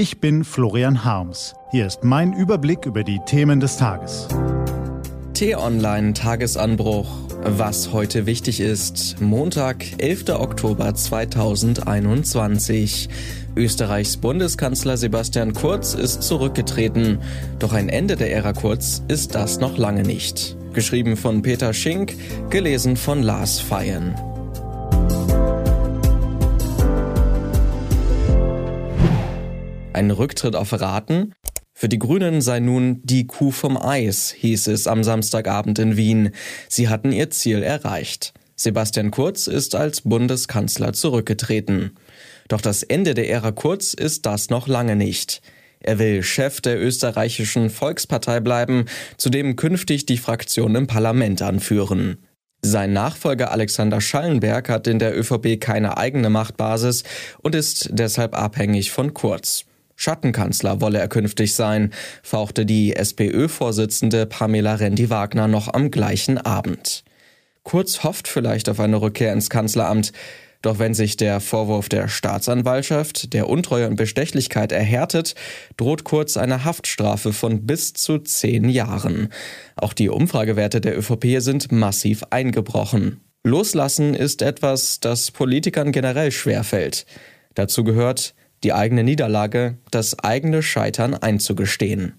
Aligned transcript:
Ich 0.00 0.18
bin 0.18 0.42
Florian 0.44 1.04
Harms. 1.04 1.54
Hier 1.72 1.86
ist 1.86 2.04
mein 2.04 2.32
Überblick 2.32 2.86
über 2.86 3.04
die 3.04 3.20
Themen 3.26 3.60
des 3.60 3.76
Tages. 3.76 4.28
T-Online 5.34 6.14
Tagesanbruch. 6.14 7.06
Was 7.44 7.92
heute 7.92 8.24
wichtig 8.24 8.60
ist. 8.60 9.20
Montag, 9.20 9.84
11. 9.98 10.30
Oktober 10.30 10.94
2021. 10.94 13.10
Österreichs 13.54 14.16
Bundeskanzler 14.16 14.96
Sebastian 14.96 15.52
Kurz 15.52 15.92
ist 15.92 16.22
zurückgetreten. 16.22 17.18
Doch 17.58 17.74
ein 17.74 17.90
Ende 17.90 18.16
der 18.16 18.32
Ära 18.32 18.54
Kurz 18.54 19.02
ist 19.08 19.34
das 19.34 19.60
noch 19.60 19.76
lange 19.76 20.02
nicht. 20.02 20.56
Geschrieben 20.72 21.18
von 21.18 21.42
Peter 21.42 21.74
Schink, 21.74 22.14
gelesen 22.48 22.96
von 22.96 23.22
Lars 23.22 23.60
Feyen. 23.60 24.14
Ein 30.00 30.12
Rücktritt 30.12 30.56
auf 30.56 30.72
Raten? 30.72 31.34
Für 31.74 31.86
die 31.86 31.98
Grünen 31.98 32.40
sei 32.40 32.58
nun 32.58 33.02
die 33.02 33.26
Kuh 33.26 33.50
vom 33.50 33.76
Eis, 33.76 34.30
hieß 34.30 34.68
es 34.68 34.86
am 34.86 35.04
Samstagabend 35.04 35.78
in 35.78 35.98
Wien. 35.98 36.30
Sie 36.70 36.88
hatten 36.88 37.12
ihr 37.12 37.28
Ziel 37.28 37.62
erreicht. 37.62 38.32
Sebastian 38.56 39.10
Kurz 39.10 39.46
ist 39.46 39.74
als 39.74 40.00
Bundeskanzler 40.00 40.94
zurückgetreten. 40.94 41.98
Doch 42.48 42.62
das 42.62 42.82
Ende 42.82 43.12
der 43.12 43.28
Ära 43.28 43.52
Kurz 43.52 43.92
ist 43.92 44.24
das 44.24 44.48
noch 44.48 44.68
lange 44.68 44.96
nicht. 44.96 45.42
Er 45.80 45.98
will 45.98 46.22
Chef 46.22 46.62
der 46.62 46.80
österreichischen 46.80 47.68
Volkspartei 47.68 48.40
bleiben, 48.40 48.86
zudem 49.18 49.54
künftig 49.54 50.06
die 50.06 50.16
Fraktion 50.16 50.76
im 50.76 50.86
Parlament 50.86 51.42
anführen. 51.42 52.24
Sein 52.62 52.94
Nachfolger 52.94 53.52
Alexander 53.52 54.00
Schallenberg 54.00 54.70
hat 54.70 54.86
in 54.86 54.98
der 54.98 55.14
ÖVP 55.14 55.60
keine 55.60 55.98
eigene 55.98 56.30
Machtbasis 56.30 57.04
und 57.42 57.54
ist 57.54 57.90
deshalb 57.92 58.34
abhängig 58.34 58.92
von 58.92 59.12
Kurz. 59.12 59.66
Schattenkanzler 60.00 60.80
wolle 60.80 60.98
er 60.98 61.08
künftig 61.08 61.54
sein, 61.54 61.90
fauchte 62.22 62.64
die 62.64 62.96
SPÖ-Vorsitzende 62.96 64.24
Pamela 64.24 64.76
Rendi-Wagner 64.76 65.46
noch 65.46 65.68
am 65.68 65.90
gleichen 65.90 66.38
Abend. 66.38 67.04
Kurz 67.64 68.02
hofft 68.02 68.26
vielleicht 68.26 68.70
auf 68.70 68.80
eine 68.80 69.02
Rückkehr 69.02 69.34
ins 69.34 69.50
Kanzleramt, 69.50 70.12
doch 70.62 70.78
wenn 70.78 70.94
sich 70.94 71.18
der 71.18 71.40
Vorwurf 71.40 71.90
der 71.90 72.08
Staatsanwaltschaft, 72.08 73.34
der 73.34 73.50
Untreue 73.50 73.88
und 73.88 73.96
Bestechlichkeit 73.96 74.72
erhärtet, 74.72 75.34
droht 75.76 76.04
Kurz 76.04 76.38
eine 76.38 76.64
Haftstrafe 76.64 77.34
von 77.34 77.66
bis 77.66 77.92
zu 77.92 78.18
zehn 78.18 78.70
Jahren. 78.70 79.28
Auch 79.76 79.92
die 79.92 80.08
Umfragewerte 80.08 80.80
der 80.80 80.98
ÖVP 80.98 81.40
sind 81.40 81.72
massiv 81.72 82.24
eingebrochen. 82.30 83.20
Loslassen 83.44 84.14
ist 84.14 84.40
etwas, 84.40 84.98
das 85.00 85.30
Politikern 85.30 85.92
generell 85.92 86.32
schwerfällt. 86.32 87.04
Dazu 87.54 87.84
gehört, 87.84 88.34
die 88.64 88.72
eigene 88.72 89.04
Niederlage, 89.04 89.78
das 89.90 90.18
eigene 90.18 90.62
Scheitern 90.62 91.14
einzugestehen. 91.14 92.14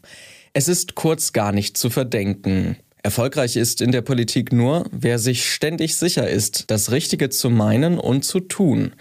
Es 0.53 0.67
ist 0.67 0.95
kurz 0.95 1.33
gar 1.33 1.51
nicht 1.51 1.77
zu 1.77 1.89
verdenken. 1.89 2.77
Erfolgreich 3.03 3.55
ist 3.55 3.81
in 3.81 3.91
der 3.91 4.01
Politik 4.01 4.51
nur, 4.51 4.85
wer 4.91 5.17
sich 5.17 5.49
ständig 5.51 5.95
sicher 5.95 6.29
ist, 6.29 6.69
das 6.69 6.91
Richtige 6.91 7.29
zu 7.29 7.49
meinen 7.49 7.97
und 7.97 8.23
zu 8.23 8.39
tun. 8.39 8.93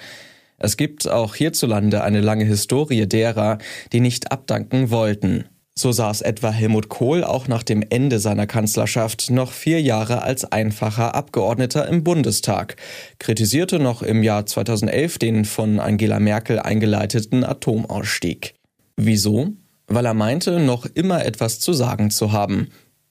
Es 0.58 0.77
gibt 0.77 1.08
auch 1.08 1.34
hierzulande 1.34 2.02
eine 2.05 2.20
lange 2.20 2.44
Historie 2.44 3.06
derer, 3.06 3.58
die 3.92 4.00
nicht 4.00 4.30
abdanken 4.30 4.91
wollten. 4.91 5.47
So 5.74 5.92
saß 5.92 6.22
etwa 6.22 6.50
Helmut 6.50 6.88
Kohl 6.88 7.24
auch 7.24 7.48
nach 7.48 7.62
dem 7.62 7.82
Ende 7.88 8.18
seiner 8.18 8.46
Kanzlerschaft 8.46 9.30
noch 9.30 9.52
vier 9.52 9.80
Jahre 9.80 10.22
als 10.22 10.44
einfacher 10.44 11.14
Abgeordneter 11.14 11.88
im 11.88 12.04
Bundestag, 12.04 12.76
kritisierte 13.18 13.78
noch 13.78 14.02
im 14.02 14.22
Jahr 14.22 14.46
2011 14.46 15.18
den 15.18 15.44
von 15.44 15.80
Angela 15.80 16.20
Merkel 16.20 16.58
eingeleiteten 16.58 17.44
Atomausstieg. 17.44 18.54
Wieso? 18.96 19.52
Weil 19.86 20.06
er 20.06 20.14
meinte, 20.14 20.60
noch 20.60 20.86
immer 20.86 21.24
etwas 21.24 21.60
zu 21.60 21.72
sagen 21.72 22.10
zu 22.10 22.32
haben. 22.32 22.68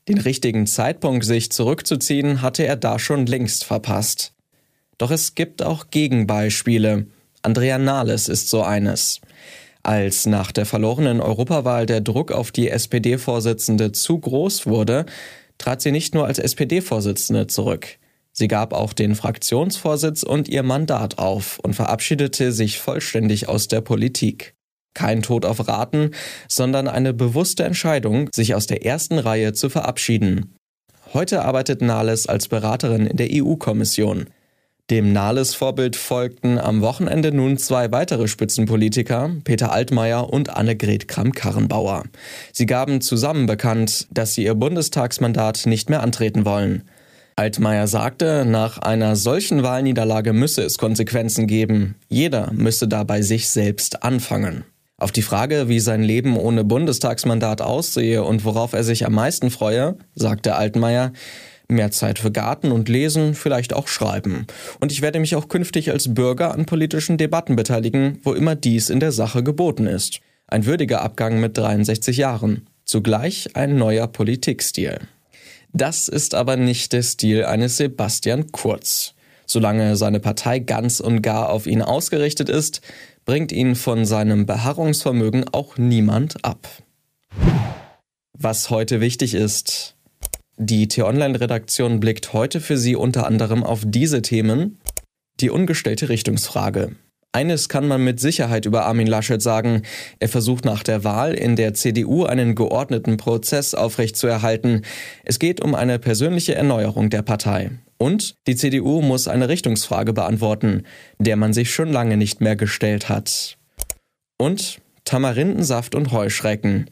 Den 0.08 0.20
richtigen 0.20 0.66
Zeitpunkt, 0.68 1.26
sich 1.26 1.52
zurückzuziehen, 1.52 2.42
hatte 2.42 2.66
er 2.66 2.76
da 2.76 3.00
schon 3.00 3.26
längst 3.26 3.64
verpasst. 3.64 4.34
Doch 4.98 5.12
es 5.12 5.34
gibt 5.34 5.64
auch 5.64 5.90
Gegenbeispiele. 5.92 7.08
Andrea 7.42 7.78
Nahles 7.78 8.28
ist 8.28 8.50
so 8.50 8.64
eines. 8.64 9.22
Als 9.84 10.26
nach 10.26 10.52
der 10.52 10.66
verlorenen 10.66 11.22
Europawahl 11.22 11.86
der 11.86 12.02
Druck 12.02 12.32
auf 12.32 12.52
die 12.52 12.70
SPD-Vorsitzende 12.70 13.92
zu 13.92 14.20
groß 14.20 14.66
wurde, 14.66 15.06
trat 15.58 15.82
sie 15.82 15.92
nicht 15.92 16.14
nur 16.14 16.26
als 16.26 16.40
SPD-Vorsitzende 16.40 17.48
zurück. 17.48 17.98
Sie 18.32 18.48
gab 18.48 18.74
auch 18.74 18.94
den 18.94 19.16
Fraktionsvorsitz 19.16 20.24
und 20.24 20.48
ihr 20.48 20.64
Mandat 20.64 21.18
auf 21.18 21.60
und 21.60 21.76
verabschiedete 21.76 22.52
sich 22.52 22.80
vollständig 22.80 23.50
aus 23.50 23.68
der 23.68 23.82
Politik. 23.82 24.56
Kein 24.94 25.22
Tod 25.22 25.46
auf 25.46 25.68
Raten, 25.68 26.12
sondern 26.48 26.88
eine 26.88 27.14
bewusste 27.14 27.64
Entscheidung, 27.64 28.30
sich 28.34 28.56
aus 28.56 28.68
der 28.68 28.86
ersten 28.86 29.20
Reihe 29.20 29.54
zu 29.54 29.70
verabschieden. 29.70 30.56
Heute 31.14 31.44
arbeitet 31.44 31.82
Nahles 31.82 32.28
als 32.28 32.48
Beraterin 32.48 33.08
in 33.08 33.18
der 33.18 33.30
EU-Kommission. 33.32 34.28
Dem 34.90 35.14
Nahles-Vorbild 35.14 35.96
folgten 35.96 36.58
am 36.58 36.82
Wochenende 36.82 37.32
nun 37.32 37.60
zwei 37.60 37.92
weitere 37.92 38.28
Spitzenpolitiker, 38.28 39.30
Peter 39.44 39.72
Altmaier 39.72 40.34
und 40.34 40.50
Annegret 40.50 41.08
Kramp-Karrenbauer. 41.08 42.06
Sie 42.54 42.66
gaben 42.66 43.00
zusammen 43.00 43.46
bekannt, 43.46 44.08
dass 44.10 44.34
sie 44.34 44.46
ihr 44.46 44.56
Bundestagsmandat 44.56 45.68
nicht 45.68 45.92
mehr 45.92 46.02
antreten 46.02 46.44
wollen. 46.44 46.86
Altmaier 47.36 47.86
sagte, 47.86 48.46
nach 48.46 48.80
einer 48.80 49.16
solchen 49.16 49.62
Wahlniederlage 49.62 50.34
müsse 50.34 50.64
es 50.64 50.80
Konsequenzen 50.80 51.46
geben. 51.46 51.94
Jeder 52.10 52.52
müsse 52.52 52.88
dabei 52.88 53.22
sich 53.22 53.48
selbst 53.50 54.02
anfangen. 54.02 54.64
Auf 54.98 55.12
die 55.12 55.22
Frage, 55.22 55.70
wie 55.70 55.80
sein 55.80 56.02
Leben 56.02 56.36
ohne 56.36 56.66
Bundestagsmandat 56.66 57.62
aussehe 57.62 58.24
und 58.24 58.44
worauf 58.44 58.74
er 58.74 58.84
sich 58.84 59.06
am 59.06 59.14
meisten 59.14 59.52
freue, 59.52 59.98
sagte 60.16 60.56
Altmaier, 60.56 61.14
Mehr 61.72 61.92
Zeit 61.92 62.18
für 62.18 62.32
Garten 62.32 62.72
und 62.72 62.90
Lesen, 62.90 63.36
vielleicht 63.36 63.74
auch 63.74 63.88
Schreiben. 63.88 64.48
Und 64.80 64.92
ich 64.92 65.04
werde 65.04 65.20
mich 65.20 65.36
auch 65.36 65.50
künftig 65.50 65.92
als 65.92 66.16
Bürger 66.16 66.54
an 66.54 66.66
politischen 66.66 67.20
Debatten 67.20 67.56
beteiligen, 67.56 68.20
wo 68.24 68.34
immer 68.34 68.56
dies 68.56 68.90
in 68.90 69.00
der 69.00 69.12
Sache 69.12 69.44
geboten 69.44 69.86
ist. 69.86 70.20
Ein 70.48 70.66
würdiger 70.66 71.02
Abgang 71.02 71.40
mit 71.40 71.56
63 71.58 72.18
Jahren. 72.18 72.66
Zugleich 72.86 73.56
ein 73.56 73.76
neuer 73.76 74.08
Politikstil. 74.08 74.98
Das 75.72 76.08
ist 76.08 76.34
aber 76.34 76.56
nicht 76.58 76.92
der 76.92 77.04
Stil 77.04 77.46
eines 77.46 77.78
Sebastian 77.78 78.52
Kurz. 78.52 79.14
Solange 79.46 79.96
seine 79.96 80.20
Partei 80.20 80.58
ganz 80.58 81.00
und 81.00 81.22
gar 81.22 81.50
auf 81.50 81.68
ihn 81.68 81.84
ausgerichtet 81.84 82.50
ist, 82.50 82.82
bringt 83.26 83.52
ihn 83.52 83.76
von 83.76 84.06
seinem 84.06 84.48
Beharrungsvermögen 84.48 85.46
auch 85.52 85.78
niemand 85.78 86.44
ab. 86.44 86.68
Was 88.34 88.72
heute 88.72 89.02
wichtig 89.02 89.36
ist, 89.36 89.96
die 90.62 90.90
T-Online-Redaktion 90.90 92.02
blickt 92.02 92.34
heute 92.34 92.60
für 92.60 92.78
Sie 92.78 92.98
unter 92.98 93.26
anderem 93.26 93.64
auf 93.64 93.84
diese 93.86 94.22
Themen. 94.22 94.78
Die 95.40 95.50
ungestellte 95.50 96.10
Richtungsfrage. 96.10 96.98
Eines 97.32 97.70
kann 97.70 97.88
man 97.88 98.04
mit 98.04 98.20
Sicherheit 98.20 98.66
über 98.66 98.86
Armin 98.86 99.08
Laschet 99.08 99.42
sagen. 99.42 99.84
Er 100.20 100.28
versucht 100.28 100.66
nach 100.66 100.84
der 100.84 101.06
Wahl 101.06 101.34
in 101.34 101.56
der 101.56 101.74
CDU 101.76 102.26
einen 102.26 102.56
geordneten 102.56 103.16
Prozess 103.16 103.74
aufrechtzuerhalten. 103.74 104.82
Es 105.24 105.40
geht 105.40 105.62
um 105.62 105.76
eine 105.76 105.98
persönliche 105.98 106.56
Erneuerung 106.56 107.10
der 107.10 107.22
Partei. 107.22 107.72
Und 107.98 108.36
die 108.46 108.58
CDU 108.58 109.02
muss 109.02 109.30
eine 109.30 109.48
Richtungsfrage 109.48 110.12
beantworten, 110.12 110.84
der 111.20 111.38
man 111.38 111.54
sich 111.54 111.74
schon 111.74 111.94
lange 111.94 112.18
nicht 112.18 112.42
mehr 112.42 112.58
gestellt 112.58 113.08
hat. 113.08 113.58
Und 114.38 114.82
Tamarindensaft 115.06 115.96
und 115.96 116.12
Heuschrecken. 116.12 116.90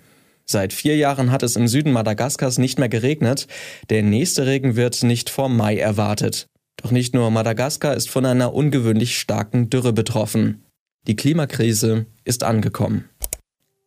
Seit 0.49 0.71
vier 0.71 0.95
Jahren 0.95 1.31
hat 1.31 1.43
es 1.43 1.57
im 1.57 1.67
Süden 1.67 1.91
Madagaskars 1.91 2.57
nicht 2.57 2.79
mehr 2.79 2.87
geregnet. 2.87 3.47
Der 3.89 4.01
nächste 4.01 4.45
Regen 4.45 4.77
wird 4.77 5.03
nicht 5.03 5.29
vor 5.29 5.49
Mai 5.49 5.77
erwartet. 5.77 6.47
Doch 6.77 6.91
nicht 6.91 7.13
nur 7.13 7.29
Madagaskar 7.31 7.95
ist 7.95 8.09
von 8.09 8.25
einer 8.25 8.53
ungewöhnlich 8.53 9.17
starken 9.17 9.69
Dürre 9.69 9.91
betroffen. 9.91 10.63
Die 11.07 11.15
Klimakrise 11.15 12.05
ist 12.23 12.43
angekommen. 12.43 13.09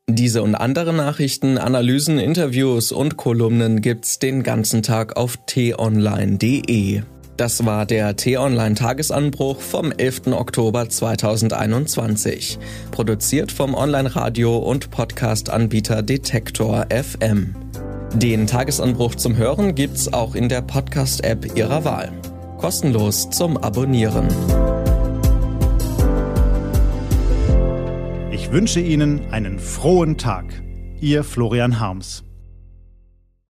Diese 0.09 0.43
und 0.43 0.55
andere 0.55 0.93
Nachrichten, 0.93 1.57
Analysen, 1.57 2.19
Interviews 2.19 2.93
und 2.93 3.17
Kolumnen 3.17 3.81
gibt's 3.81 4.19
den 4.19 4.43
ganzen 4.43 4.83
Tag 4.83 5.17
auf 5.17 5.39
t-online.de. 5.47 7.03
Das 7.41 7.65
war 7.65 7.87
der 7.87 8.17
T-Online-Tagesanbruch 8.17 9.63
vom 9.63 9.93
11. 9.93 10.27
Oktober 10.27 10.91
2021. 10.91 12.59
Produziert 12.91 13.51
vom 13.51 13.75
Online-Radio- 13.75 14.59
und 14.59 14.91
Podcast-Anbieter 14.91 16.03
Detektor 16.03 16.89
FM. 16.91 17.55
Den 18.13 18.47
Tagesanbruch 18.47 19.15
zum 19.15 19.39
Hören 19.39 19.75
gibt's 19.75 20.13
auch 20.13 20.35
in 20.35 20.51
der 20.51 20.61
Podcast-App 20.61 21.57
Ihrer 21.57 21.83
Wahl. 21.87 22.13
Kostenlos 22.59 23.31
zum 23.31 23.57
Abonnieren. 23.57 24.29
Ich 28.33 28.53
wünsche 28.53 28.81
Ihnen 28.81 29.33
einen 29.33 29.59
frohen 29.59 30.19
Tag. 30.19 30.45
Ihr 31.01 31.25
Florian 31.25 31.81
Harms. 31.81 32.23